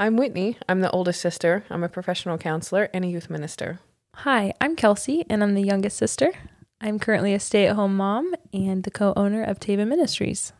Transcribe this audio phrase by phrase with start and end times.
[0.00, 0.56] I'm Whitney.
[0.66, 1.62] I'm the oldest sister.
[1.68, 3.80] I'm a professional counselor and a youth minister.
[4.14, 6.32] Hi, I'm Kelsey, and I'm the youngest sister.
[6.80, 10.54] I'm currently a stay at home mom and the co owner of Tava Ministries.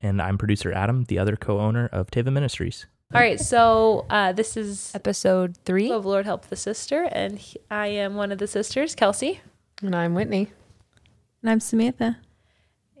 [0.00, 2.86] And I'm producer Adam, the other co owner of Tava Ministries.
[3.14, 7.86] All right, so uh, this is episode three of Lord Help the Sister, and I
[7.86, 9.40] am one of the sisters, Kelsey.
[9.82, 10.50] And I'm Whitney.
[11.42, 12.16] And I'm Samantha.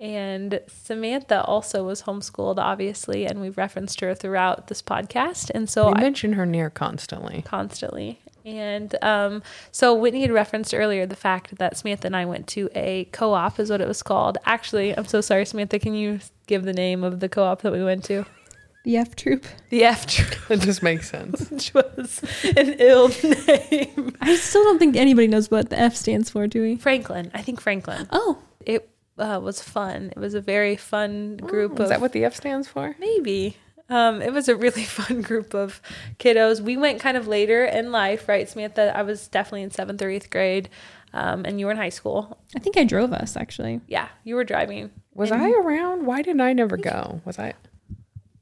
[0.00, 5.50] And Samantha also was homeschooled, obviously, and we've referenced her throughout this podcast.
[5.54, 7.42] And so we I mention her near constantly.
[7.42, 8.20] constantly.
[8.44, 12.68] And um, so Whitney had referenced earlier the fact that Samantha and I went to
[12.74, 14.36] a co-op, is what it was called.
[14.44, 15.78] Actually, I'm so sorry, Samantha.
[15.78, 18.26] Can you give the name of the co-op that we went to?
[18.84, 19.46] The F Troop.
[19.70, 21.48] The F Troop, It just makes sense.
[21.50, 22.22] which was
[22.54, 24.14] an ill name.
[24.20, 26.76] I still don't think anybody knows what the F stands for, do we?
[26.76, 28.06] Franklin, I think Franklin.
[28.12, 30.12] Oh, It uh, was fun.
[30.16, 32.96] It was a very fun group Is of that what the F stands for?
[32.98, 33.56] Maybe.
[33.88, 35.80] Um, it was a really fun group of
[36.18, 36.60] kiddos.
[36.60, 38.96] We went kind of later in life, right, Samantha?
[38.96, 40.68] I was definitely in seventh or eighth grade,
[41.12, 42.38] um, and you were in high school.
[42.56, 43.80] I think I drove us actually.
[43.86, 44.90] Yeah, you were driving.
[45.14, 46.06] Was I around?
[46.06, 47.20] Why didn't I never go?
[47.24, 47.54] Was I?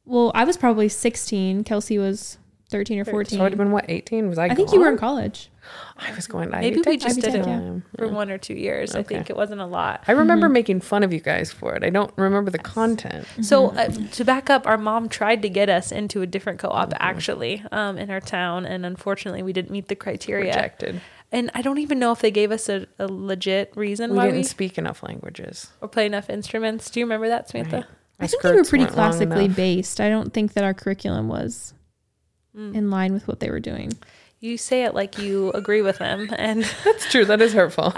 [0.05, 1.64] Well, I was probably 16.
[1.64, 2.39] Kelsey was
[2.70, 3.39] 13 or 14.
[3.39, 3.84] So I'd have been what?
[3.89, 4.29] 18?
[4.29, 4.47] Was I?
[4.47, 5.51] I think you were in college.
[5.97, 6.53] I was going.
[6.53, 7.85] I Maybe we just take did it time.
[7.97, 8.95] for one or two years.
[8.97, 10.03] I think it wasn't a lot.
[10.09, 11.85] I remember making fun of you guys for it.
[11.85, 13.27] I don't remember the content.
[13.43, 16.93] So uh, to back up, our mom tried to get us into a different co-op
[16.99, 20.47] actually um, in our town, and unfortunately, we didn't meet the criteria.
[20.55, 21.01] Rejected.
[21.31, 24.25] And I don't even know if they gave us a, a legit reason We why
[24.27, 25.71] didn't we speak enough languages.
[25.81, 26.91] or play enough instruments.
[26.91, 27.77] Do you remember that, Samantha?
[27.77, 27.85] Right.
[28.21, 30.01] I think they were pretty classically based.
[30.01, 31.73] I don't think that our curriculum was
[32.57, 32.75] Mm.
[32.75, 33.93] in line with what they were doing.
[34.43, 37.25] You say it like you agree with them, and That's true.
[37.25, 37.95] That is hurtful.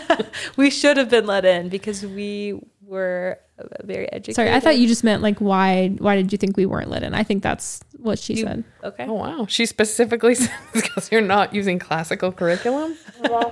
[0.56, 4.36] we should have been let in because we were uh, very educated.
[4.36, 7.02] Sorry, I thought you just meant like why why did you think we weren't let
[7.02, 7.12] in?
[7.12, 8.62] I think that's what she You- said.
[8.84, 9.06] Okay.
[9.08, 9.46] Oh wow.
[9.48, 12.96] She specifically says because you're not using classical curriculum.
[13.24, 13.50] I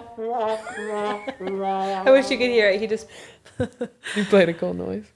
[2.06, 2.80] wish you could hear it.
[2.80, 3.08] He just
[4.14, 5.06] You played a cool noise.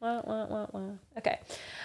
[0.00, 0.80] Wah, wah, wah, wah.
[1.18, 1.40] Okay.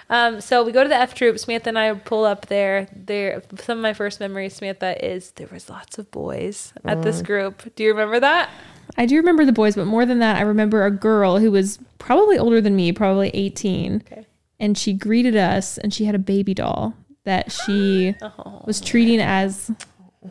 [0.09, 1.39] Um, so we go to the F troop.
[1.39, 2.87] Samantha and I pull up there.
[2.95, 7.21] There, some of my first memories, Samantha, is there was lots of boys at this
[7.23, 7.73] group.
[7.75, 8.49] Do you remember that?
[8.97, 11.79] I do remember the boys, but more than that, I remember a girl who was
[11.97, 14.03] probably older than me, probably 18.
[14.05, 14.25] Okay.
[14.59, 16.93] And she greeted us and she had a baby doll
[17.23, 19.71] that she Oh, was treating as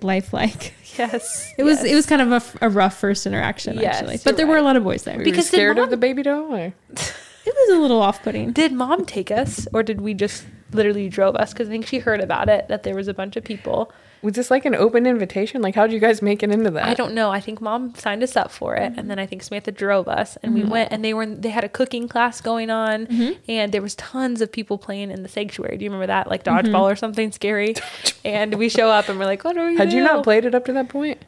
[0.03, 0.73] lifelike.
[0.97, 1.53] yes.
[1.59, 4.57] It was it was kind of a rough first interaction Yes, actually, but there were
[4.57, 5.17] a lot of boys there.
[5.17, 6.73] Were It you Because did scared mom- of the baby doll?
[7.47, 7.55] Or?
[7.69, 8.53] was a little off-putting.
[8.53, 11.53] Did mom take us, or did we just literally drove us?
[11.53, 13.93] Because I think she heard about it that there was a bunch of people.
[14.23, 15.61] Was this like an open invitation?
[15.61, 16.87] Like how did you guys make it into that?
[16.87, 17.31] I don't know.
[17.31, 20.37] I think mom signed us up for it, and then I think Samantha drove us,
[20.43, 20.71] and we mm-hmm.
[20.71, 20.93] went.
[20.93, 23.33] And they were they had a cooking class going on, mm-hmm.
[23.49, 25.77] and there was tons of people playing in the sanctuary.
[25.77, 26.69] Do you remember that, like mm-hmm.
[26.69, 27.75] dodgeball or something scary?
[28.25, 30.47] and we show up, and we're like, "What are we?" Had you do?" not played
[30.47, 31.23] it up to that point?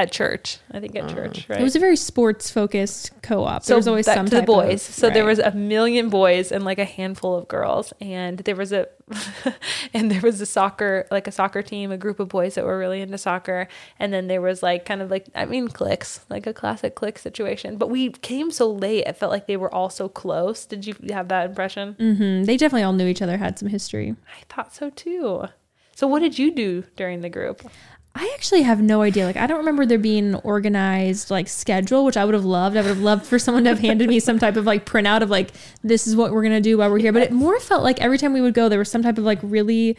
[0.00, 0.58] At church?
[0.72, 1.60] I think at church, right?
[1.60, 3.62] It was a very sports-focused co-op.
[3.62, 4.80] So There was always back some to the type of- boys.
[4.82, 8.72] so there was a million boys and like a handful of girls, and there was
[8.72, 8.86] a
[9.92, 12.78] and there was a soccer like a soccer team, a group of boys that were
[12.78, 13.68] really into soccer,
[13.98, 17.18] and then there was like kind of like I mean cliques, like a classic clique
[17.18, 17.76] situation.
[17.76, 20.64] But we came so late, it felt like they were all so close.
[20.64, 21.94] Did you have that impression?
[21.98, 22.44] Mm-hmm.
[22.44, 24.14] They definitely all knew each other, had some history.
[24.28, 25.44] I thought so too.
[25.94, 27.60] So what did you do during the group?
[28.14, 29.24] I actually have no idea.
[29.24, 32.76] Like, I don't remember there being an organized like schedule, which I would have loved.
[32.76, 35.22] I would have loved for someone to have handed me some type of like printout
[35.22, 35.50] of like
[35.84, 37.12] this is what we're gonna do while we're here.
[37.12, 39.24] But it more felt like every time we would go, there was some type of
[39.24, 39.96] like really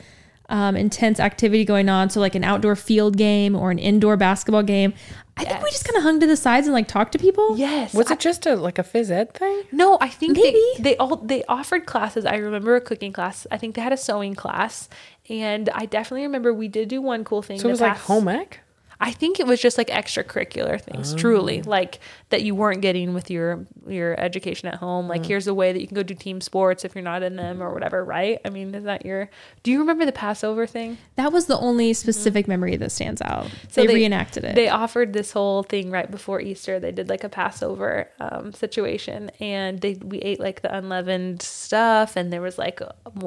[0.50, 2.10] um, intense activity going on.
[2.10, 4.94] So like an outdoor field game or an indoor basketball game.
[5.38, 7.58] I think we just kind of hung to the sides and like talked to people.
[7.58, 7.94] Yes.
[7.94, 9.64] Was it just a like a phys ed thing?
[9.72, 10.62] No, I think Maybe.
[10.78, 12.26] they, they all they offered classes.
[12.26, 13.48] I remember a cooking class.
[13.50, 14.90] I think they had a sewing class,
[15.30, 17.60] and I definitely remember we did do one cool thing.
[17.60, 18.60] So it was like home ec?
[19.04, 23.32] I think it was just like extracurricular things, truly, like that you weren't getting with
[23.32, 25.08] your your education at home.
[25.08, 27.36] Like here's a way that you can go do team sports if you're not in
[27.36, 28.40] them or whatever, right?
[28.46, 29.28] I mean, is that your?
[29.64, 31.00] Do you remember the Passover thing?
[31.16, 33.48] That was the only specific memory that stands out.
[33.70, 34.54] So they, they- reenacted it.
[34.54, 36.80] They offered this whole thing right before Easter.
[36.80, 42.16] They did like a Passover um, situation, and they we ate like the unleavened stuff,
[42.16, 42.80] and there was like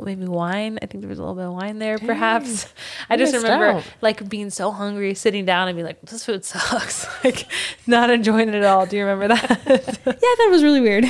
[0.02, 0.78] maybe wine.
[0.82, 2.72] I think there was a little bit of wine there, perhaps.
[3.10, 3.84] I just remember out.
[4.00, 7.46] like being so hungry, sitting down and be like, "This food sucks," like
[7.86, 8.86] not enjoying it at all.
[8.86, 9.60] Do you remember that?
[10.06, 11.04] yeah, that was really weird.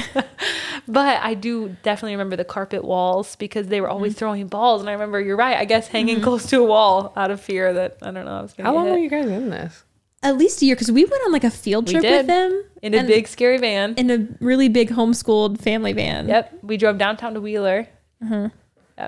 [0.89, 4.19] but I do definitely remember the carpet walls because they were always mm-hmm.
[4.19, 5.57] throwing balls, and I remember you're right.
[5.57, 6.25] I guess hanging mm-hmm.
[6.25, 8.39] close to a wall out of fear that I don't know.
[8.39, 8.93] I was gonna How long hit.
[8.93, 9.85] were you guys in this?
[10.23, 12.95] At least a year because we went on like a field trip with them in
[12.95, 13.95] a big scary van?
[13.97, 16.29] in a really big homeschooled family van.
[16.29, 17.89] Yep, we drove downtown to Wheeler.
[18.23, 18.47] Mm-hmm.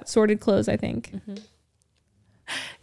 [0.04, 1.12] Sorted clothes, I think.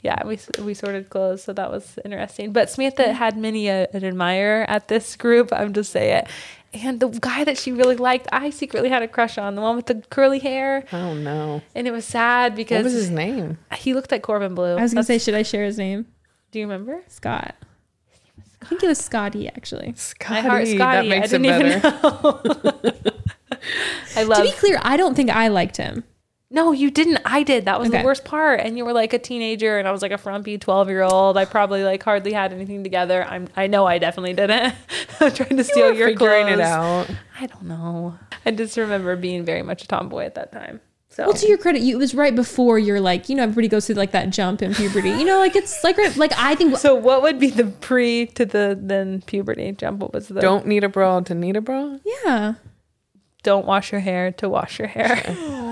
[0.03, 2.51] Yeah, we we sorted clothes, so that was interesting.
[2.51, 5.49] But Samantha had many a, an admirer at this group.
[5.53, 6.27] I'm just say it.
[6.73, 9.75] And the guy that she really liked, I secretly had a crush on the one
[9.77, 11.61] with the curly hair, Oh no.
[11.75, 13.59] and it was sad because What was his name?
[13.77, 14.75] he looked like Corbin Bleu.
[14.75, 16.05] I was gonna say, should I share his name?
[16.51, 17.01] do you remember?
[17.07, 17.55] Scott.
[18.61, 19.87] I think it was Scotty actually.
[19.87, 20.47] My Scotty.
[20.47, 20.77] heart, Scotty.
[20.77, 21.87] That makes I it didn't better.
[21.87, 23.01] even know.
[24.15, 24.37] I love.
[24.39, 26.03] To be clear, I don't think I liked him.
[26.55, 27.19] No, you didn't.
[27.25, 27.65] I did.
[27.65, 27.97] That was Okay.
[27.97, 28.59] the worst part.
[28.59, 31.35] And you were like a teenager, and I was like a frumpy twelve year old.
[31.35, 33.25] I probably like hardly had anything together.
[33.27, 33.47] I'm.
[33.55, 34.75] I know I definitely didn't.
[35.19, 36.59] I'm trying to steal were your figuring clothes.
[36.59, 37.09] it out.
[37.39, 38.17] I don't know.
[38.45, 40.79] I just remember being very much a tomboy at that time.
[41.09, 43.67] So Well, to your credit, you, it was right before you're like, you know, everybody
[43.67, 45.09] goes through like that jump in puberty.
[45.09, 48.25] You know, like it's like right- like I think So what would be the pre
[48.27, 49.99] to the then puberty jump?
[49.99, 51.97] What was the Don't need a bra to need a bra.
[52.23, 52.55] yeah.
[53.43, 55.21] don't wash your hair to wash your hair?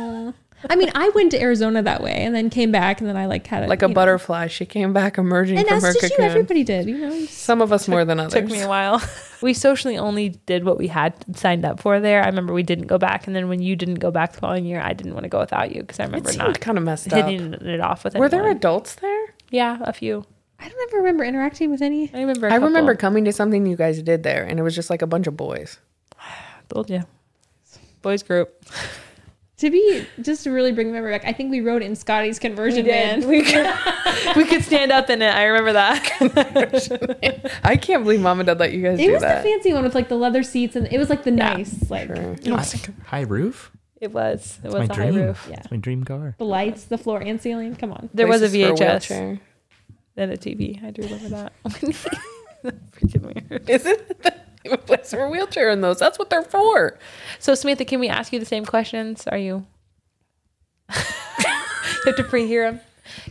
[0.70, 3.26] I mean, I went to Arizona that way and then came back and then I
[3.26, 5.84] like had a, Like a you know- butterfly, she came back emerging And from as
[5.84, 6.10] her did you.
[6.10, 6.26] cocoon.
[6.26, 6.88] Everybody did.
[6.88, 7.26] You know.
[7.26, 8.34] Some of us more than others.
[8.34, 9.02] Took me a while.
[9.42, 12.22] we socially only did what we had signed up for there.
[12.24, 14.66] I remember we didn't go back, and then when you didn't go back the following
[14.66, 16.84] year, I didn't want to go without you because I remember seemed not kind of
[16.84, 17.26] messed up.
[17.26, 19.34] hitting it off with Were there adults there?
[19.50, 20.26] Yeah, a few.
[20.60, 22.12] I don't ever remember interacting with any.
[22.14, 22.48] I remember.
[22.50, 25.02] I I remember coming to something you guys did there, and it was just like
[25.02, 25.80] a bunch of boys.
[26.70, 27.02] Told you.
[28.04, 28.64] Boys group.
[29.62, 32.40] To be just to really bring memory back, I think we wrote it in Scotty's
[32.40, 33.28] conversion van.
[33.28, 33.74] We could,
[34.36, 35.30] we could stand up in it.
[35.34, 37.60] I remember that.
[37.64, 39.44] I can't believe mom and dad let you guys It do was that.
[39.44, 41.54] the fancy one with like the leather seats and it was like the Yeah.
[41.58, 42.36] nice like Sure.
[43.06, 43.72] High roof.
[44.00, 44.58] It was.
[44.64, 45.16] It It's was my a high dream.
[45.28, 45.48] roof.
[45.50, 45.58] Yeah.
[45.60, 46.34] It's my dream car.
[46.40, 47.76] the lights, the floor and ceiling.
[47.76, 48.10] Come on.
[48.16, 49.40] There was a VHS wheelchair.
[50.18, 50.84] and a TV.
[50.84, 51.54] I do remember that.
[52.94, 53.70] Freaking weird.
[53.70, 54.02] Isn't
[54.64, 56.00] that a place for a wheelchair in those?
[56.00, 56.98] That's what they're for.
[57.40, 59.28] So Samantha, can we ask you the same questions?
[59.28, 59.66] Are you?
[60.96, 60.96] you
[62.06, 62.82] have to pre-hear them.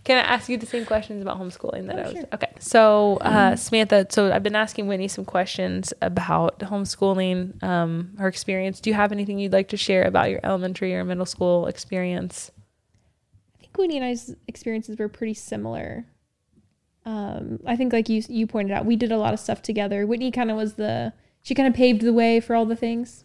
[0.04, 2.12] Can I ask you the same questions about homeschooling that Oh, I was?
[2.12, 2.24] sure.
[2.34, 2.50] Okay.
[2.58, 8.80] So uh, Samantha, so I've been asking Whitney some questions about homeschooling, um, her experience.
[8.80, 12.50] Do you have anything you'd like to share about your elementary or middle school experience?
[13.56, 16.04] I think Whitney and I's experiences were pretty similar.
[17.10, 20.06] Um, I think like you you pointed out, we did a lot of stuff together.
[20.06, 21.12] Whitney kind of was the
[21.42, 23.24] she kind of paved the way for all the things.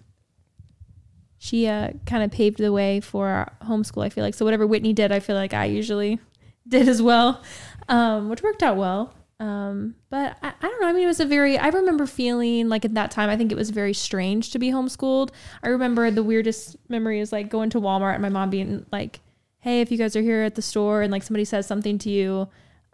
[1.37, 4.03] She uh, kind of paved the way for our homeschool.
[4.03, 6.19] I feel like so whatever Whitney did, I feel like I usually
[6.67, 7.43] did as well,
[7.87, 9.13] um, which worked out well.
[9.39, 10.88] Um, but I, I don't know.
[10.88, 11.55] I mean, it was a very.
[11.59, 14.71] I remember feeling like at that time, I think it was very strange to be
[14.71, 15.29] homeschooled.
[15.61, 19.19] I remember the weirdest memory is like going to Walmart and my mom being like,
[19.59, 22.09] "Hey, if you guys are here at the store and like somebody says something to
[22.09, 22.47] you."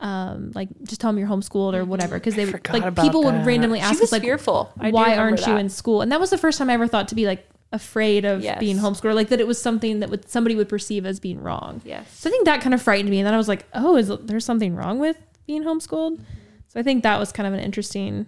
[0.03, 3.33] Um, like just tell them you're homeschooled or whatever because they would like people that.
[3.37, 4.71] would randomly ask us like fearful.
[4.75, 7.15] Why aren't you in school and that was the first time i ever thought to
[7.15, 8.59] be like afraid of Yes.
[8.59, 11.81] being homeschooled like that it was something that would somebody would perceive as being wrong
[11.85, 12.11] Yes.
[12.17, 14.07] so i think that kind of frightened me and then i was like oh is
[14.23, 16.19] there something wrong with being homeschooled
[16.67, 18.25] so i think that was kind of an interesting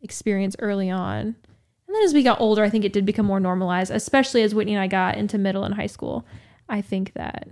[0.00, 1.36] experience early on and
[1.94, 4.72] then as we got older i think it did become more normalized especially as whitney
[4.74, 6.26] and i got into middle and high school
[6.70, 7.48] i think that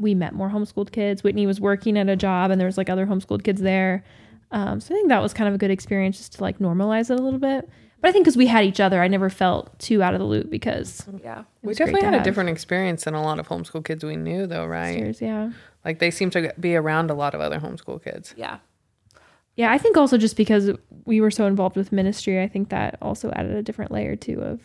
[0.00, 2.88] we met more homeschooled kids whitney was working at a job and there was like
[2.90, 4.02] other homeschooled kids there
[4.50, 7.10] um, so i think that was kind of a good experience just to like normalize
[7.10, 7.68] it a little bit
[8.02, 10.24] but I think because we had each other, I never felt too out of the
[10.24, 11.40] loop because Yeah.
[11.40, 12.24] it We was great definitely to had a have.
[12.24, 14.96] different experience than a lot of homeschool kids we knew, though, right?
[14.96, 15.50] Cheers, yeah.
[15.84, 18.32] Like they seem to be around a lot of other homeschool kids.
[18.38, 18.56] Yeah.
[19.54, 20.70] Yeah, I think also just because
[21.04, 24.40] we were so involved with ministry, I think that also added a different layer too
[24.40, 24.60] of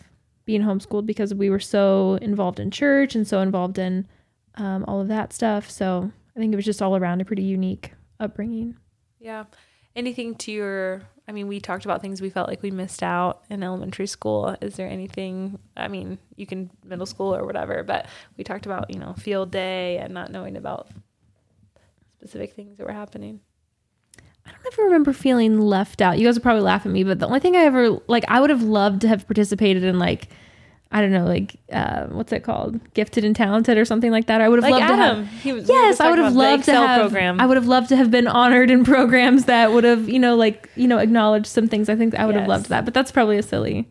[0.45, 4.07] being homeschooled because we were so involved in church and so involved in
[4.57, 5.69] um, all of that stuff.
[5.69, 8.77] So I think it was just all around a pretty unique upbringing.
[9.19, 9.45] Yeah.
[9.95, 13.41] Anything to your I mean, we talked about things we felt like we missed out
[13.49, 14.55] in elementary school.
[14.61, 18.07] Is there anything I mean, you can middle school or whatever, but
[18.37, 20.89] we talked about, you know, field day and not knowing about
[22.13, 23.39] specific things that were happening.
[24.45, 26.19] I don't ever remember feeling left out.
[26.19, 28.39] You guys would probably laugh at me, but the only thing I ever like, I
[28.39, 30.29] would have loved to have participated in like,
[30.91, 34.39] I don't know, like uh, what's it called, gifted and talented or something like that.
[34.39, 35.25] I would have Like loved Adam.
[35.25, 35.41] to have.
[35.41, 37.01] He was, Yes, just I would have loved to have.
[37.01, 37.41] program.
[37.41, 40.35] I would have loved to have been honored in programs that would have, you know,
[40.35, 41.89] like you know, acknowledged some things.
[41.89, 43.89] I think I would have loved that, but that's probably a silly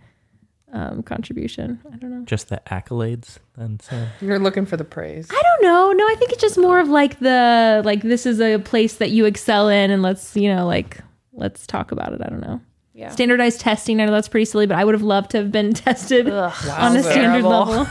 [0.73, 1.79] um, contribution.
[1.93, 2.25] I don't know.
[2.25, 3.39] Just the accolades.
[3.57, 5.29] And so You're looking for the praise.
[5.31, 5.93] I don't know.
[5.93, 9.11] No, I think it's just more of like the like this is a place that
[9.11, 10.99] you excel in, and let's you know like
[11.33, 12.21] let's talk about it.
[12.25, 12.61] I don't know.
[12.95, 13.11] Yeah.
[13.11, 14.01] Standardized testing.
[14.01, 16.53] I know that's pretty silly, but I would have loved to have been tested Ugh.
[16.69, 17.03] on a Wowza.
[17.03, 17.51] standard Terrible.
[17.51, 17.87] level.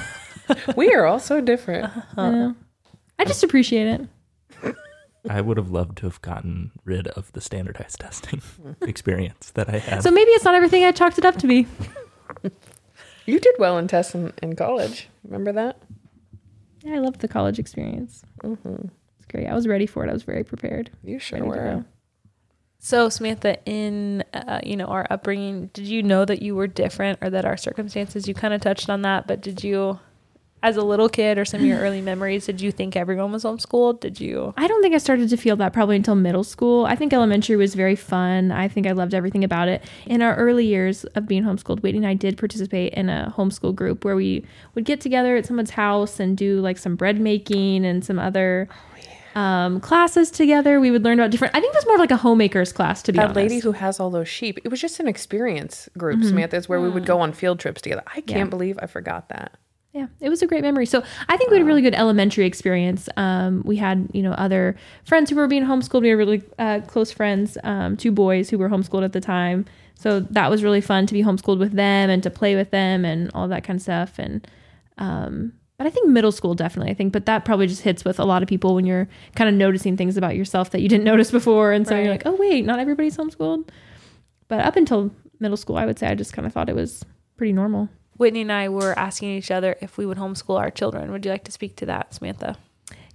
[0.78, 1.92] we are all so different.
[2.18, 2.56] I know.
[3.20, 4.76] I just appreciate it.
[5.30, 8.42] I would have loved to have gotten rid of the standardized testing
[8.82, 10.04] experience that I had.
[10.04, 11.66] So maybe it's not everything I chalked it up to be.
[13.26, 15.08] You did well in tests in, in college.
[15.24, 15.78] Remember that?
[16.84, 18.24] Yeah, I loved the college experience.
[18.44, 18.88] Mm-hmm.
[19.18, 19.48] It's great.
[19.48, 20.10] I was ready for it.
[20.10, 20.92] I was very prepared.
[21.04, 21.86] You sure ready to were.
[22.86, 27.18] So Samantha, in uh, you know our upbringing, did you know that you were different,
[27.22, 28.28] or that our circumstances?
[28.28, 30.02] You kind of touched on that, but did you,
[30.62, 33.46] as a little kid, or some of your early memories, did you think everyone was
[33.46, 34.02] homeschooled?
[34.02, 34.54] Did you?
[34.58, 36.86] I don't think I started to feel that probably until middle school.
[36.86, 38.52] I think elementary was very fun.
[38.52, 39.82] I think I loved everything about it.
[40.06, 43.74] In our early years of being homeschooled, Whitney and I did participate in a homeschool
[43.74, 44.44] group where we
[44.76, 48.68] would get together at someone's house and do like some bread making and some other
[49.36, 50.80] um, classes together.
[50.80, 51.56] We would learn about different.
[51.56, 53.36] I think it was more like a homemaker's class to be That honest.
[53.36, 54.60] lady who has all those sheep.
[54.64, 56.28] It was just an experience group, Mm-hmm.
[56.30, 56.58] Samantha.
[56.58, 58.04] It's where we would go on field trips together.
[58.08, 58.50] I can't Yeah.
[58.50, 59.54] believe I forgot that.
[59.92, 60.88] Yeah, it was a great memory.
[60.88, 63.08] So I think we had a really good elementary experience.
[63.16, 66.02] Um, we had, you know, other friends who were being homeschooled.
[66.02, 69.66] We were really uh, close friends, um, two boys who were homeschooled at the time.
[69.96, 73.06] So that was really fun to be homeschooled with them and to play with them
[73.06, 74.18] and all that kind of stuff.
[74.18, 74.48] And
[74.98, 76.92] um, but I think middle school definitely.
[76.92, 79.50] I think, but that probably just hits with a lot of people when you're kind
[79.50, 82.38] of noticing things about yourself that you didn't notice before, and so you're like, oh
[82.40, 83.68] wait, not everybody's homeschooled.
[84.48, 85.12] But up until
[85.42, 87.04] middle school, I would say I just kind of thought it was
[87.36, 87.90] pretty normal.
[88.16, 91.12] Whitney and I were asking each other if we would homeschool our children.
[91.12, 92.56] Would you like to speak to that, Samantha?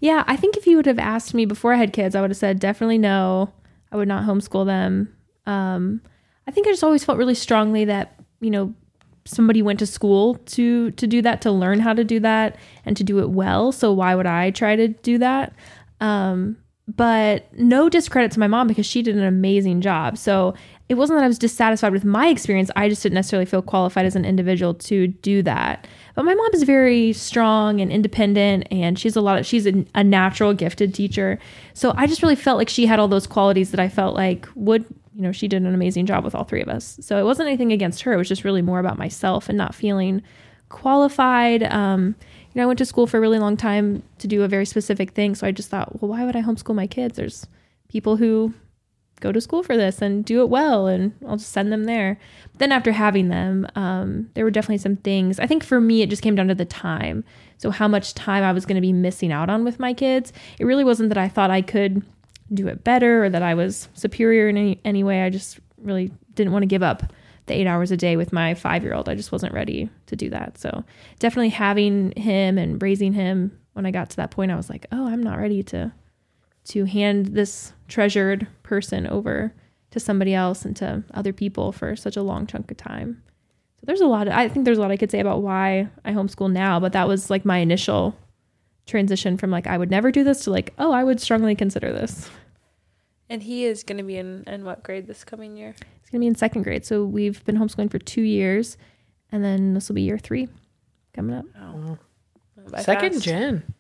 [0.00, 2.30] Yeah, I think if you would have asked me before I had kids, I would
[2.30, 3.50] have said definitely no.
[3.90, 5.16] I would not homeschool them.
[5.46, 6.02] Um,
[6.46, 8.75] I think I just always felt really strongly that you know
[9.28, 12.97] somebody went to school to to do that to learn how to do that and
[12.97, 13.73] to do it well.
[13.73, 15.54] So why would I try to do that?
[16.00, 16.56] Um,
[16.88, 20.16] but no discredit to my mom because she did an amazing job.
[20.16, 20.54] So
[20.88, 22.70] it wasn't that I was dissatisfied with my experience.
[22.75, 25.87] I just didn't necessarily feel qualified as an individual to do that.
[26.14, 29.85] But my mom is very strong and independent, and she's a lot of she's a,
[29.94, 31.38] a natural gifted teacher.
[31.75, 34.49] So I just really felt like she had all those qualities that I felt like
[34.54, 34.87] would
[35.18, 36.96] you know she did an amazing job with all three of us.
[37.00, 38.12] So it wasn't anything against her.
[38.12, 40.22] It was just really more about myself and not feeling
[40.68, 41.64] qualified.
[41.64, 44.48] Um, you know, I went to school for a really long time to do a
[44.48, 45.34] very specific thing.
[45.34, 47.16] So I just thought, well, why would I homeschool my kids?
[47.16, 47.48] There's
[47.88, 48.54] people who
[49.18, 52.20] go to school for this and do it well, and I'll just send them there.
[52.52, 55.40] But then after having them, um, there were definitely some things.
[55.40, 57.25] I think for me, it just came down to the time.
[57.56, 60.32] So how much time I was going to be missing out on with my kids.
[60.60, 62.04] It really wasn't that I thought I could
[62.52, 65.22] do it better or that I was superior in any, any way.
[65.22, 67.12] I just really didn't want to give up
[67.46, 69.08] the eight hours a day with my five year old.
[69.08, 70.58] I just wasn't ready to do that.
[70.58, 70.84] So
[71.18, 74.86] definitely having him and raising him when I got to that point, I was like,
[74.92, 75.92] oh, I'm not ready to
[76.64, 79.54] to hand this treasured person over
[79.90, 83.22] to somebody else and to other people for such a long chunk of time.
[83.76, 85.88] So there's a lot of, I think there's a lot I could say about why
[86.04, 88.14] I homeschool now, but that was like my initial
[88.84, 91.92] transition from like I would never do this to like, oh, I would strongly consider
[91.92, 92.28] this.
[93.30, 95.75] And he is going to be in, in what grade this coming year?
[96.00, 96.87] He's going to be in second grade.
[96.87, 98.76] So we've been homeschooling for two years,
[99.30, 100.49] and then this will be year three
[101.12, 101.44] coming up.
[101.61, 101.99] Oh,
[102.78, 103.25] Second fast.
[103.25, 103.75] gen.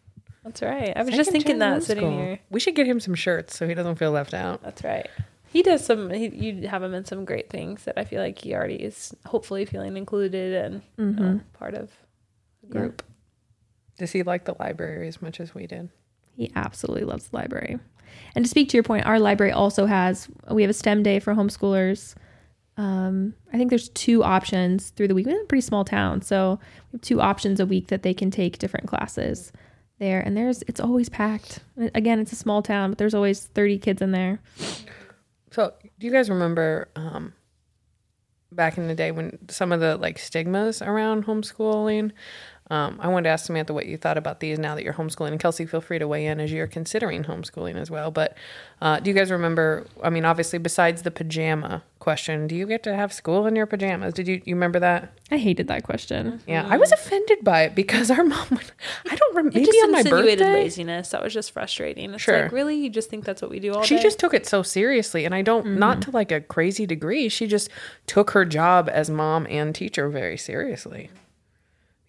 [0.44, 0.92] That's right.
[0.96, 2.24] I was Second just thinking gen that sitting homeschool.
[2.26, 2.38] here.
[2.50, 4.62] We should get him some shirts so he doesn't feel left out.
[4.62, 5.08] That's right.
[5.50, 6.10] He does some.
[6.10, 9.14] He, you have him in some great things that I feel like he already is
[9.26, 11.40] hopefully feeling included and you know, Mhm.
[11.54, 11.90] part of
[12.62, 12.80] the Yeah.
[12.80, 13.02] group.
[13.98, 15.88] Does he like the library as much as we did?
[16.36, 17.78] He absolutely loves the library.
[18.34, 21.18] And to speak to your point, our library also has we have a STEM day
[21.20, 22.14] for homeschoolers.
[22.76, 25.26] Um, I think there's two options through the week.
[25.26, 26.60] We're in a pretty small town, so
[26.92, 29.52] we have two options a week that they can take different classes
[29.98, 30.20] there.
[30.20, 31.60] And there's it's always packed.
[31.94, 34.40] Again, it's a small town, but there's always 30 kids in there.
[35.50, 37.32] So, do you guys remember um,
[38.52, 42.12] back in the day when some of the like stigmas around homeschooling?
[42.70, 45.28] Um, I wanted to ask Samantha what you thought about these now that you're homeschooling,
[45.32, 48.10] and Kelsey, feel free to weigh in as you're considering homeschooling as well.
[48.10, 48.36] But
[48.82, 49.86] uh, do you guys remember?
[50.02, 53.66] I mean, obviously, besides the pajama question, do you get to have school in your
[53.66, 54.12] pajamas?
[54.14, 55.12] Did you you remember that?
[55.30, 56.40] I hated that question.
[56.46, 58.70] Yeah, I was offended by it because our mom would.
[59.10, 59.58] I don't remember.
[59.58, 60.52] Maybe just on my insinuated birthday.
[60.62, 61.08] laziness.
[61.10, 62.12] That was just frustrating.
[62.12, 62.42] It's Sure.
[62.44, 64.02] like really, you just think that's what we do all she day?
[64.02, 67.46] just took it so seriously and i don't not to like a crazy degree she
[67.46, 67.68] just
[68.06, 71.10] took her job as mom and teacher very seriously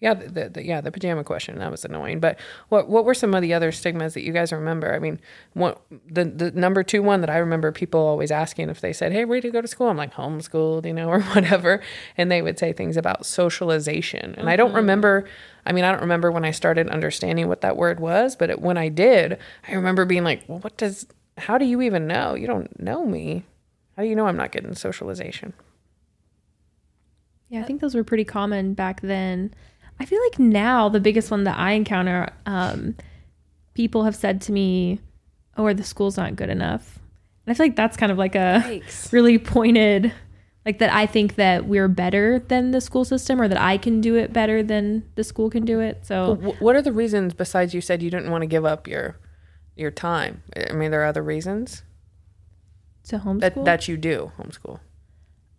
[0.00, 2.38] yeah the, the, the- yeah the pajama question that was annoying but
[2.68, 4.92] what what were some of the other stigmas that you guys remember?
[4.92, 5.20] I mean
[5.54, 9.12] what the the number two one that i remember people always asking if they said
[9.12, 9.88] hey where do you go to school?
[9.88, 11.82] I'm like homeschooled you know or whatever
[12.16, 14.76] and they would say things about socialization and i don't mm-hmm.
[14.76, 15.28] remember
[15.66, 18.60] i mean i don't remember when i started understanding what that word was but it,
[18.60, 19.38] when i did
[19.68, 21.06] i remember being like well what does
[21.40, 22.34] how do you even know?
[22.34, 23.44] You don't know me.
[23.96, 25.52] How do you know i'm not getting socialization?
[27.48, 29.52] Yeah, I think those were pretty common back then.
[30.00, 32.96] I feel like now the biggest one that I encounter, um,
[33.74, 35.00] people have said to me,
[35.56, 36.98] "Oh, or the school's not good enough,"
[37.46, 39.12] and I feel like that's kind of like a Yikes.
[39.16, 40.12] really pointed,
[40.64, 40.92] like that.
[40.92, 44.32] I think that we're better than the school system, or that I can do it
[44.32, 46.06] better than the school can do it.
[46.06, 48.88] So Wh- what are the reasons besides you said you didn't want to give up
[48.88, 49.16] your
[49.76, 50.42] your time?
[50.56, 51.82] I mean, there are other reasons
[53.08, 53.40] To homeschool.
[53.40, 54.80] that that you do homeschool.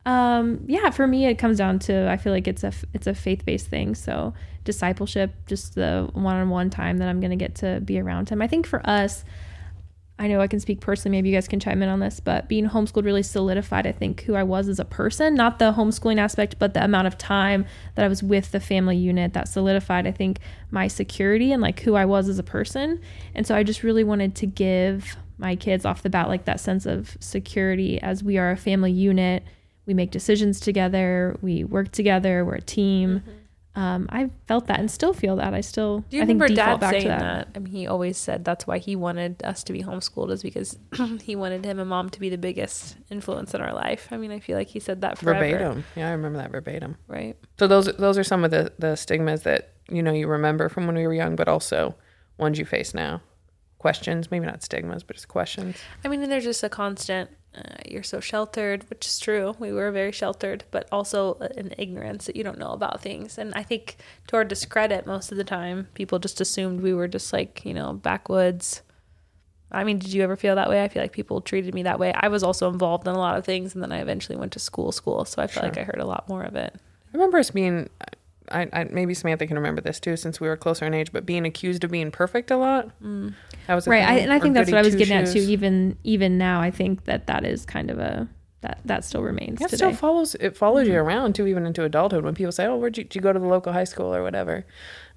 [0.05, 3.13] Um, yeah, for me, it comes down to I feel like it's a it's a
[3.13, 3.95] faith based thing.
[3.95, 8.29] So discipleship, just the one on one time that I'm gonna get to be around
[8.29, 8.41] him.
[8.41, 9.23] I think for us,
[10.21, 11.17] I know I can speak personally.
[11.17, 14.21] Maybe you guys can chime in on this, but being homeschooled really solidified, I think,
[14.21, 15.33] who I was as a person.
[15.33, 17.65] Not the homeschooling aspect, but the amount of time
[17.95, 20.37] that I was with the family unit that solidified, I think,
[20.69, 23.01] my security and like who I was as a person.
[23.33, 26.59] And so I just really wanted to give my kids off the bat like that
[26.59, 29.43] sense of security as we are a family unit
[29.85, 33.23] we make decisions together we work together we're a team
[33.73, 36.47] um, i felt that and still feel that i still Do you i think remember
[36.55, 37.19] default Dad back saying to that.
[37.19, 40.43] that, I mean, he always said that's why he wanted us to be homeschooled, is
[40.43, 40.77] because
[41.21, 44.09] he wanted him and mom to be the biggest influence in our life.
[44.11, 45.85] I mean, I feel like he said that forever, Verbatim.
[45.95, 46.97] Yeah, I remember that verbatim.
[47.07, 47.37] right?
[47.59, 50.85] So those those are some of the the stigmas that you know you remember from
[50.85, 51.95] when we were young, but also
[52.37, 53.21] ones you face now.
[53.81, 55.75] Questions, maybe not stigmas, but just questions.
[56.05, 57.31] I mean, and there's just a constant.
[57.55, 59.55] Uh, you're so sheltered, which is true.
[59.57, 63.39] We were very sheltered, but also an ignorance that you don't know about things.
[63.39, 63.97] And I think,
[64.27, 67.73] to our discredit, most of the time, people just assumed we were just like you
[67.73, 68.83] know backwoods.
[69.71, 70.83] I mean, did you ever feel that way?
[70.83, 72.13] I feel like people treated me that way.
[72.13, 74.59] I was also involved in a lot of things, and then I eventually went to
[74.59, 75.25] school, school.
[75.25, 76.75] So I feel like I heard a lot more of it.
[76.75, 77.89] I remember us being,
[78.51, 81.25] I, I maybe Samantha can remember this too, since we were closer in age, but
[81.25, 82.91] being accused of being perfect a lot.
[83.67, 85.97] That was right I, and i think that's what i was getting at too even
[86.03, 88.27] even now i think that that is kind of a
[88.61, 90.35] that that still remains it still follows.
[90.35, 91.07] It follows you mm-hmm.
[91.07, 92.23] around too, even into adulthood.
[92.23, 94.21] When people say, "Oh, where'd you, did you go to the local high school or
[94.21, 94.65] whatever?" And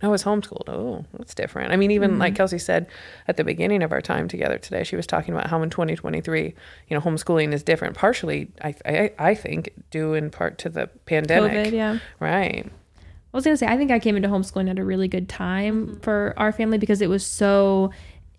[0.03, 0.69] I was homeschooled.
[0.69, 1.71] Oh, that's different.
[1.71, 2.39] I mean, even like mm-hmm.
[2.39, 2.87] Kelsey said
[3.29, 6.55] at the beginning of our time together today, she was talking about how in 2023,
[6.89, 7.97] you know, homeschooling is different.
[7.97, 11.53] Partially, I I, I think due in part to the pandemic.
[11.53, 12.67] COVID, yeah Right.
[12.67, 15.87] I was gonna say I think I came into homeschooling at a really good time
[15.87, 16.01] mm-hmm.
[16.01, 17.91] for our family because it was so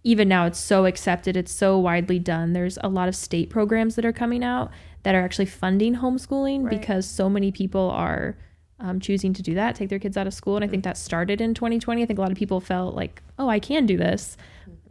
[0.05, 2.53] even now it's so accepted, it's so widely done.
[2.53, 4.71] There's a lot of state programs that are coming out
[5.03, 6.79] that are actually funding homeschooling Right.
[6.79, 8.37] because so many people are
[8.79, 10.55] um, choosing to do that, take their kids out of school.
[10.57, 12.03] And I think that started in 2020.
[12.03, 14.37] I think a lot of people felt like, oh, I can do this.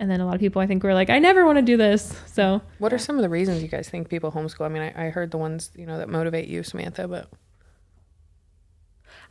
[0.01, 1.77] And then a lot of people I think were like, I never want to do
[1.77, 2.19] this.
[2.27, 4.65] So What are some of the reasons you guys think people homeschool?
[4.65, 7.31] I mean, I, I heard the ones you know that motivate you, Samantha, but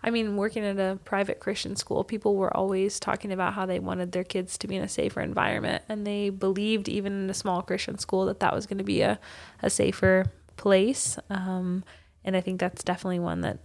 [0.04, 3.80] I mean, working at a private Christian school, people were always talking about how they
[3.80, 5.84] wanted their kids to be in a safer environment.
[5.88, 9.02] And they believed, even in a small Christian school, that that was going to be
[9.02, 9.18] a,
[9.62, 10.26] a safer
[10.58, 11.18] place.
[11.30, 11.86] Um,
[12.26, 13.60] and I think that's definitely one that,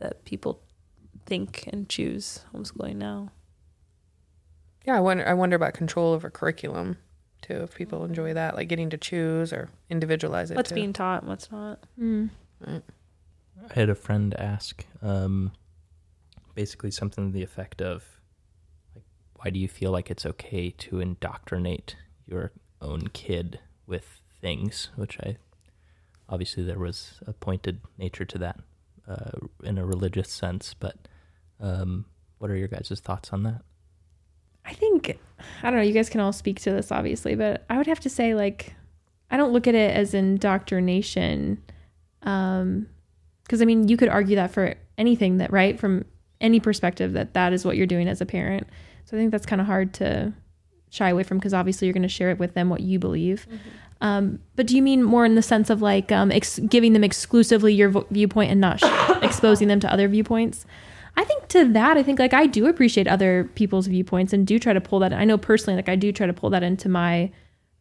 [0.00, 0.60] that people
[1.26, 3.30] think and choose homeschooling now.
[4.84, 5.26] yeah, I wonder.
[5.26, 6.98] I wonder about control over curriculum
[7.40, 7.62] too.
[7.62, 10.56] If people enjoy that, like getting to choose or individualize it.
[10.56, 10.74] What's too.
[10.74, 11.78] being taught and what's not.
[11.98, 12.30] mm,
[12.66, 12.82] I
[13.72, 15.52] had a friend ask um,
[16.54, 18.04] basically something to the effect of,
[18.94, 24.90] like, why do you feel like it's okay to indoctrinate your own kid with things?
[24.96, 25.36] Which I
[26.28, 28.60] obviously there was a pointed nature to that
[29.08, 30.96] uh, in a religious sense, but
[31.60, 32.06] um,
[32.38, 33.62] what are your guys' thoughts on that?
[34.64, 35.18] I think
[35.62, 35.84] I don't know.
[35.84, 38.74] You guys can all speak to this, obviously, but I would have to say, like,
[39.30, 41.62] I don't look at it as indoctrination,
[42.22, 42.86] um,
[43.42, 46.04] because I mean, you could argue that for anything that, right, from
[46.44, 48.68] any perspective, that that is what you're doing as a parent.
[49.04, 50.32] So I think that's kind of hard to
[50.90, 53.46] shy away from, because obviously you're going to share it with them what you believe.
[54.00, 57.02] Um, but do you mean more in the sense of like um, ex- giving them
[57.02, 58.84] exclusively your vo- viewpoint and not sh-
[59.22, 60.66] exposing them to other viewpoints?
[61.16, 64.58] I think to that, I think like I do appreciate other people's viewpoints and do
[64.58, 65.12] try to pull that.
[65.12, 67.30] I know personally, like I do try to pull that into my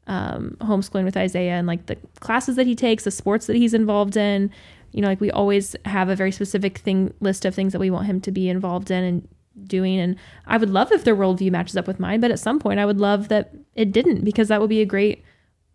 [0.08, 3.74] um, homeschooling with Isaiah and like the classes that he takes, the sports that he's
[3.74, 4.52] involved in.
[4.94, 7.90] You know, like we always have a very specific thing list of things that we
[7.90, 9.28] want him to be involved in and
[9.68, 10.00] doing.
[10.00, 10.16] And
[10.48, 12.86] I would love if their worldview matches up with mine, but at some point, I
[12.86, 15.24] would love that it didn't because that would be a great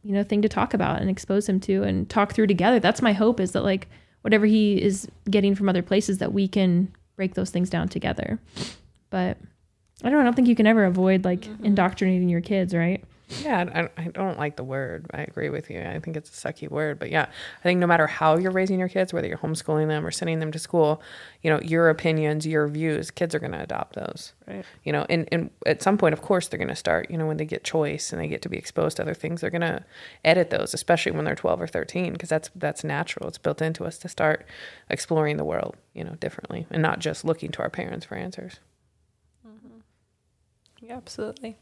[0.04, 2.80] you know thing to talk about and expose him to and talk through together.
[2.80, 3.88] That's my hope is that like
[4.22, 8.38] whatever he is getting from other places that we can break those things down together.
[9.10, 9.38] But
[10.02, 11.64] i don't know i don't think you can ever avoid like mm-hmm.
[11.64, 15.06] indoctrinating your kids right Yeah, I, I don't like the word.
[15.12, 15.80] I agree with you.
[15.80, 16.98] I think it's a sucky word.
[16.98, 17.26] But yeah,
[17.58, 20.38] I think no matter how you're raising your kids, whether you're homeschooling them or sending
[20.40, 21.02] them to school,
[21.42, 24.32] you know, your opinions, your views, kids are going to adopt those.
[24.46, 24.64] Right.
[24.82, 27.26] You know, and, and at some point, of course, they're going to start, you know,
[27.26, 29.60] when they get choice and they get to be exposed to other things, they're going
[29.60, 29.84] to
[30.24, 33.28] edit those, especially when they're 12 or 13, because that's, that's natural.
[33.28, 34.46] It's built into us to start
[34.88, 38.58] exploring the world, you know, differently and not just looking to our parents for answers.
[39.46, 39.80] Mm-hmm.
[40.80, 41.58] Yeah, absolutely.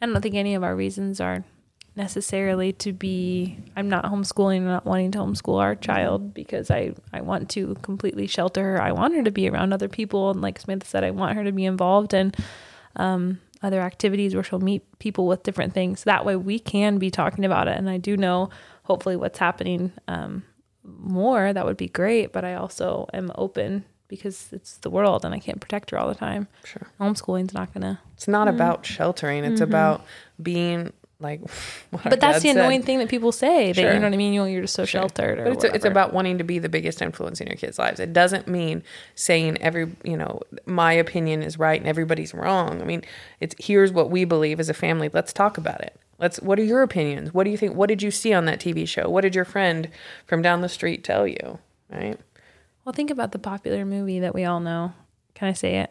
[0.00, 1.44] I don't think any of our reasons are
[1.96, 6.94] necessarily to be I'm not homeschooling and not wanting to homeschool our child because I
[7.12, 8.82] I want to completely shelter her.
[8.82, 11.44] I want her to be around other people and like Samantha said I want her
[11.44, 12.32] to be involved in
[12.96, 16.04] um other activities where she'll meet people with different things.
[16.04, 17.78] That way we can be talking about it.
[17.78, 18.50] And I do know
[18.84, 20.44] hopefully what's happening um,
[20.84, 21.52] more.
[21.52, 22.32] That would be great.
[22.32, 26.08] But I also am open because it's the world and I can't protect her all
[26.08, 26.48] the time.
[26.64, 26.86] Sure.
[27.00, 27.98] Homeschooling's not to.
[28.14, 28.56] It's not mm-hmm.
[28.56, 29.44] about sheltering.
[29.44, 29.64] It's mm-hmm.
[29.64, 30.04] about
[30.42, 31.40] being like.
[31.90, 32.56] what But that's the said.
[32.56, 33.72] annoying thing that people say.
[33.72, 33.92] That, Sure.
[33.92, 34.34] you know what I mean?
[34.34, 35.38] You know, you're just so sheltered.
[35.38, 37.98] Or But it's, it's about wanting to be the biggest influence in your kids' lives.
[37.98, 38.82] It doesn't mean
[39.14, 42.80] saying every, you know, my opinion is right and everybody's wrong.
[42.80, 43.02] I mean,
[43.40, 45.10] it's here's what we believe as a family.
[45.12, 45.98] Let's talk about it.
[46.18, 46.40] Let's.
[46.40, 47.34] What are your opinions?
[47.34, 47.74] What do you think?
[47.74, 49.08] What did you see on that TV show?
[49.08, 49.88] What did your friend
[50.26, 51.58] from down the street tell you?
[51.90, 52.18] Right.
[52.84, 54.92] Well, think about the popular movie that we all know.
[55.34, 55.90] Can I say it?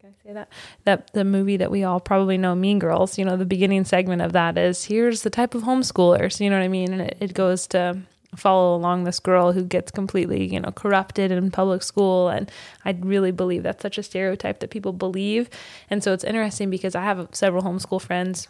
[0.00, 0.48] Can I say that?
[0.84, 3.18] That the movie that we all probably know, Mean Girls.
[3.18, 6.40] You know, the beginning segment of that is here's the type of homeschoolers.
[6.40, 6.92] You know what I mean?
[6.92, 8.00] And it, it goes to
[8.36, 12.28] follow along this girl who gets completely, you know, corrupted in public school.
[12.28, 12.50] And
[12.84, 15.50] I really believe that's such a stereotype that people believe.
[15.90, 18.48] And so it's interesting because I have several homeschool friends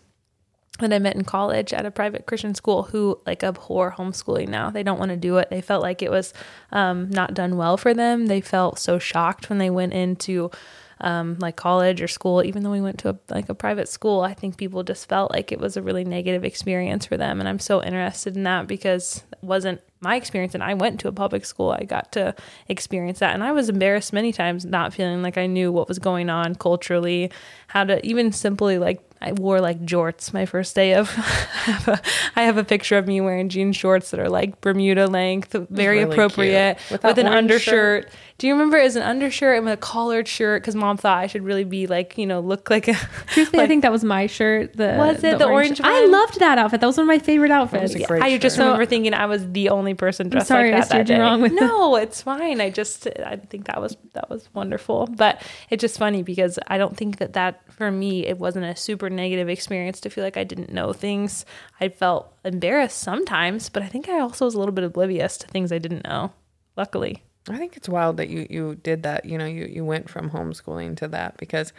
[0.78, 4.70] that I met in college at a private Christian school who like abhor homeschooling now.
[4.70, 5.50] They don't want to do it.
[5.50, 6.32] They felt like it was
[6.72, 8.26] um, not done well for them.
[8.26, 10.50] They felt so shocked when they went into
[11.00, 14.20] um, like college or school, even though we went to a, like a private school.
[14.20, 17.48] I think people just felt like it was a really negative experience for them, and
[17.48, 20.54] I'm so interested in that because it wasn't my experience.
[20.54, 21.70] And I went to a public school.
[21.70, 22.34] I got to
[22.68, 25.98] experience that, and I was embarrassed many times, not feeling like I knew what was
[25.98, 27.30] going on culturally,
[27.70, 31.10] how to even simply like I wore like jorts my first day of.
[31.16, 31.20] I
[31.70, 32.00] have a,
[32.36, 35.98] I have a picture of me wearing jean shorts that are like Bermuda length, very
[35.98, 38.10] really appropriate, with, With an orange undershirt.
[38.38, 40.62] Do you remember as an undershirt and with a collared shirt?
[40.62, 42.94] Because mom thought I should really be like you know look like a.
[43.26, 44.74] Truthfully, I think that was my shirt.
[44.74, 45.90] The Was it the orange one?
[45.92, 46.80] I loved that outfit.
[46.80, 47.92] That was one of my favorite outfits.
[47.92, 48.64] was a great I just shirt.
[48.64, 50.86] remember thinking I was the only person dressed sorry I like that.
[50.88, 51.22] steered that you day.
[51.22, 52.62] wrong with the- no, it's fine.
[52.62, 56.78] I just I think that was that was wonderful, but it's just funny because I
[56.78, 60.36] don't think that that for me it wasn't a super negative experience to feel like
[60.36, 61.44] I didn't know things.
[61.80, 65.46] I felt embarrassed sometimes, but I think I also was a little bit oblivious to
[65.46, 66.32] things I didn't know.
[66.76, 69.24] Luckily, I think it's wild that you you did that.
[69.24, 71.72] You know, you you went from homeschooling to that because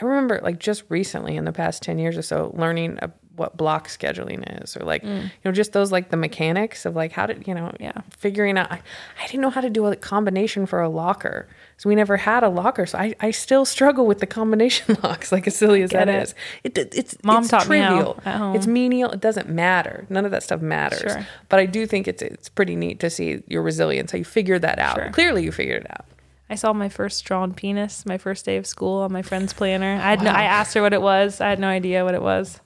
[0.00, 2.98] I remember like just recently in the past 10 years or so learning
[3.36, 5.22] what block scheduling is or like mm.
[5.24, 7.92] you know just those like the mechanics of like how to you know Yeah.
[8.10, 8.80] figuring out I,
[9.22, 12.42] I didn't know how to do a combination for a locker so we never had
[12.42, 15.90] a locker so I, I still struggle with the combination locks like as silly as
[15.90, 16.22] that it.
[16.22, 18.54] is it, it- it's Mom it's taught me trivial at home.
[18.56, 21.26] it's menial it doesn't matter none of that stuff matters Sure.
[21.48, 24.62] but I do think it's it's pretty neat to see your resilience how you figured
[24.62, 25.10] that out Sure.
[25.10, 26.04] clearly you figured it out
[26.50, 29.94] I saw my first drawn penis my first day of school on my friend's planner.
[29.94, 31.40] I had no, I asked her what it was.
[31.40, 32.60] I had no idea what it was.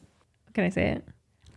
[0.57, 1.05] Can I say it?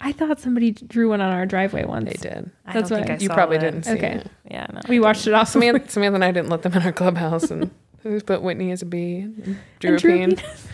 [0.01, 2.05] I thought somebody drew one on our driveway once.
[2.05, 3.61] they did I That's don't what- think I you saw probably it.
[3.61, 4.07] didn't see Okay.
[4.15, 4.81] it Yeah, no.
[4.89, 5.47] We watched it off.
[5.47, 7.71] Samantha, Samantha and I didn't let them in our clubhouse, and
[8.03, 10.67] we just put Whitney as a B, and drew And a drew a penis.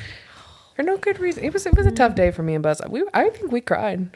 [0.76, 1.44] For no good reason.
[1.44, 2.82] It was it was a tough day for me and Buzz.
[2.90, 4.10] We I think we cried.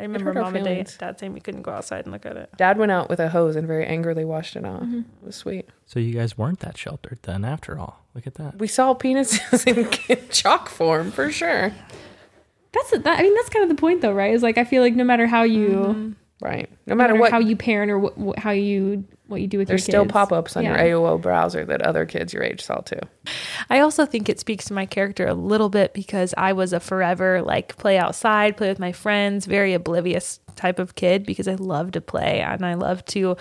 [0.00, 2.36] I remember hurt mom and dad, dad saying we couldn't go outside and look at
[2.36, 2.50] it.
[2.56, 4.82] Dad went out with a hose and very angrily washed it off.
[4.82, 4.98] Mm-hmm.
[4.98, 5.68] It was sweet.
[5.86, 8.04] So you guys weren't that sheltered then, after all.
[8.14, 8.58] Look at that.
[8.60, 9.66] We saw penises
[10.08, 11.72] in chalk form for sure.
[12.78, 14.32] That's that, I mean that's kind of the point though, right?
[14.32, 16.12] Is like I feel like no matter how you, mm-hmm.
[16.40, 16.70] Right.
[16.86, 19.58] No no matter what, how you parent or what, what, how you what you do
[19.58, 20.84] with there's your still pop ups on Yeah.
[20.84, 22.98] your AOL browser that other kids your age saw too.
[23.70, 26.80] I also think it speaks to my character a little bit because I was a
[26.80, 31.54] forever like play outside, play with my friends, very oblivious type of kid because I
[31.54, 33.36] love to play and I love to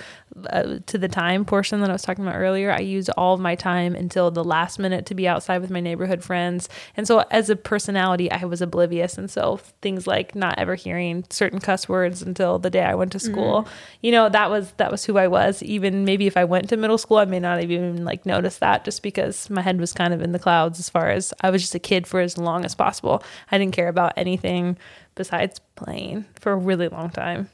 [0.51, 2.71] uh, to the time portion that I was talking about earlier.
[2.71, 5.79] I use all of my time until the last minute to be outside with my
[5.79, 6.69] neighborhood friends.
[6.95, 11.25] And so as a personality, I was oblivious and so things like not ever hearing
[11.31, 13.67] certain cuss words until the day I went to school.
[14.01, 15.63] You know, that was that was who I was.
[15.77, 18.61] Even maybe if I went to middle school, I may not have even like noticed
[18.61, 21.51] that just because my head was kind of in the clouds as far as I
[21.51, 23.23] was just a kid for as long as possible.
[23.51, 24.77] I didn't care about anything
[25.13, 27.49] besides playing for a really long time.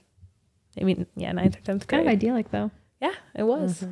[0.80, 2.06] I mean, yeah, ninth or tenth grade.
[2.06, 2.72] Kind of idyllic though.
[3.02, 3.82] Yeah, it was.
[3.82, 3.92] Mm-hmm.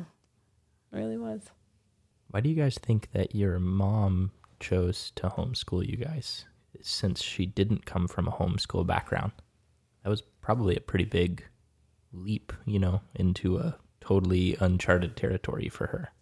[0.92, 1.42] It really was.
[2.30, 6.46] Why do you guys think that your mom chose to homeschool you guys
[6.80, 9.32] since she didn't come from a homeschool background?
[10.02, 11.44] That was probably a pretty big
[12.12, 16.12] leap, you know, into a totally uncharted territory for her.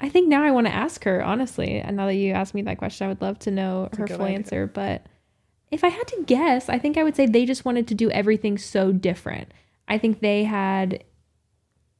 [0.00, 1.78] I think now I want to ask her honestly.
[1.78, 4.22] And now that you asked me that question, I would love to know her full
[4.22, 4.36] idea.
[4.36, 4.66] answer.
[4.66, 5.06] But
[5.70, 8.10] if I had to guess, I think I would say they just wanted to do
[8.10, 9.52] everything so different.
[9.88, 11.04] I think they had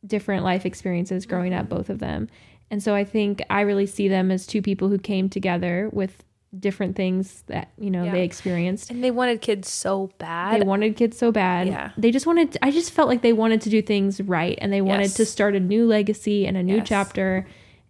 [0.07, 2.29] different life experiences growing up, both of them.
[2.71, 6.25] And so I think I really see them as two people who came together with
[6.59, 8.13] different things that, you know, Yeah.
[8.13, 8.91] they experienced.
[8.91, 10.61] And they wanted kids so bad.
[10.61, 11.67] They wanted kids so bad.
[11.67, 11.91] Yeah.
[11.99, 14.81] They just wanted, I just felt like they wanted to do things right and they
[14.81, 15.15] wanted Yes.
[15.15, 16.89] to start a new legacy and a new Yes.
[16.89, 17.47] chapter.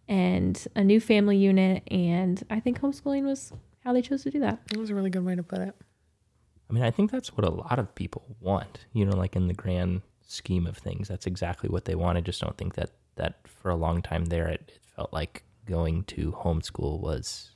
[0.09, 1.83] and a new family unit.
[1.91, 4.61] And I think homeschooling was how they chose to do that.
[4.69, 5.75] That was a really good way to put it.
[6.71, 9.49] I mean, I think that's what a lot of people want, you know, like in
[9.49, 11.09] the grand scheme of things.
[11.09, 12.19] That's exactly what they want.
[12.19, 15.43] I just don't think that, that for a long time there, it, it felt like
[15.65, 17.51] going to homeschool was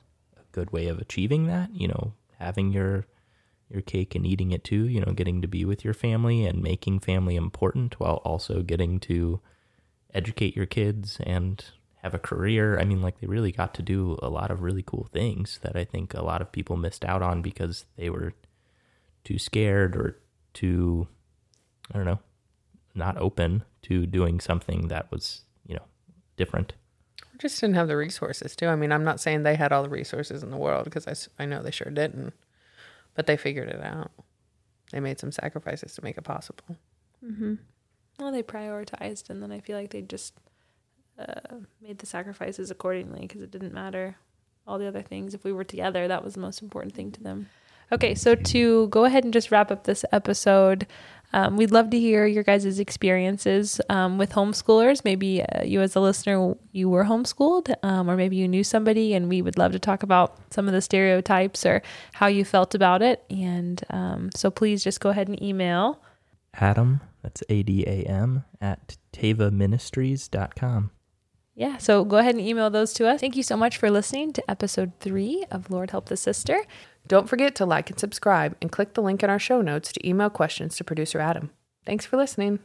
[0.51, 3.05] good way of achieving that, you know, having your
[3.69, 6.61] your cake and eating it too, you know, getting to be with your family and
[6.61, 9.39] making family important while also getting to
[10.13, 11.63] educate your kids and
[12.01, 12.79] have a career.
[12.79, 15.75] I mean, like they really got to do a lot of really cool things that
[15.75, 18.33] I think a lot of people missed out on because they were
[19.23, 20.19] too scared or
[20.53, 21.07] too,
[21.93, 22.19] I don't know,
[22.93, 25.85] not open to doing something that was, you know,
[26.35, 26.73] different.
[27.41, 28.67] Just didn't have the resources too.
[28.67, 31.41] I mean, I'm not saying they had all the resources in the world because I,
[31.41, 32.35] I know they sure didn't,
[33.15, 34.11] but they figured it out.
[34.91, 36.77] They made some sacrifices to make it possible.
[37.25, 37.55] Mm-hmm.
[38.19, 40.35] Well, they prioritized, and then I feel like they just
[41.17, 44.17] uh, made the sacrifices accordingly because it didn't matter
[44.67, 45.33] all the other things.
[45.33, 47.49] If we were together, that was the most important thing to them.
[47.91, 50.87] Okay, so to go ahead and just wrap up this episode,
[51.33, 55.03] um, we'd love to hear your guys' experiences um, with homeschoolers.
[55.03, 59.13] Maybe uh, you, as a listener, you were homeschooled, um, or maybe you knew somebody,
[59.13, 61.81] and we would love to talk about some of the stereotypes or
[62.13, 63.23] how you felt about it.
[63.29, 66.01] And um, so please just go ahead and email.
[66.53, 70.91] Adam, that's A D A M, at tavaministries.com.
[71.55, 73.19] Yeah, so go ahead and email those to us.
[73.19, 76.63] Thank you so much for listening to episode three of Lord Help the Sister.
[77.07, 80.07] Don't forget to like and subscribe and click the link in our show notes to
[80.07, 81.51] email questions to producer Adam.
[81.85, 82.59] Thanks for listening.